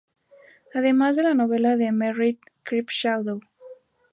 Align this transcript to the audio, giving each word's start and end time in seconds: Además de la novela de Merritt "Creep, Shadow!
Además 0.73 1.15
de 1.15 1.21
la 1.21 1.35
novela 1.35 1.77
de 1.77 1.91
Merritt 1.91 2.39
"Creep, 2.63 2.89
Shadow! 2.89 3.39